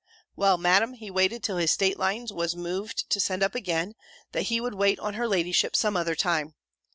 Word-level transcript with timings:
Well, 0.35 0.57
Madam, 0.57 0.93
he 0.95 1.11
waited 1.11 1.43
till 1.43 1.57
his 1.57 1.71
stateliness 1.73 2.31
was 2.31 2.55
moved 2.55 3.07
to 3.11 3.19
send 3.19 3.43
up 3.43 3.53
again, 3.53 3.93
that 4.31 4.47
he 4.49 4.59
would 4.59 4.73
wait 4.73 4.99
on 4.99 5.13
her 5.13 5.27
ladyship 5.27 5.75
some 5.75 5.95
other 5.95 6.15
time. 6.15 6.55